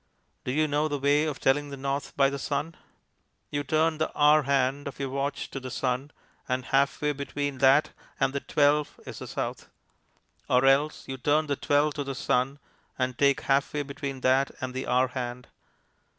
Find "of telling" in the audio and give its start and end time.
1.25-1.69